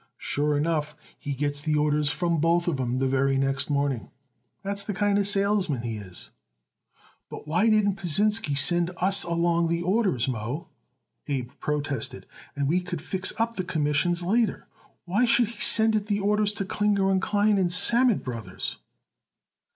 Sure 0.17 0.57
enough, 0.57 0.95
he 1.19 1.31
gets 1.35 1.61
the 1.61 1.75
orders 1.75 2.09
from 2.09 2.39
both 2.39 2.67
of 2.67 2.79
'em 2.79 2.97
the 2.97 3.07
very 3.07 3.37
next 3.37 3.69
morning. 3.69 4.09
That's 4.63 4.83
the 4.83 4.95
kind 4.95 5.19
of 5.19 5.27
salesman 5.27 5.83
he 5.83 5.97
is." 5.97 6.31
"But 7.29 7.47
why 7.47 7.69
didn't 7.69 7.97
Pasinsky 7.97 8.55
send 8.57 8.89
us 8.97 9.23
along 9.23 9.67
the 9.67 9.83
orders, 9.83 10.27
Moe," 10.27 10.69
Abe 11.27 11.51
protested, 11.59 12.25
"and 12.55 12.67
we 12.67 12.81
could 12.81 12.99
fix 12.99 13.31
up 13.33 13.49
about 13.49 13.55
the 13.57 13.63
commissions 13.63 14.23
later? 14.23 14.65
Why 15.05 15.25
should 15.25 15.49
he 15.49 15.59
sent 15.59 15.93
it 15.93 16.07
the 16.07 16.19
orders 16.19 16.51
to 16.53 16.65
Klinger 16.65 17.15
& 17.19 17.19
Klein 17.19 17.59
and 17.59 17.71
Sammet 17.71 18.23
Brothers?" 18.23 18.77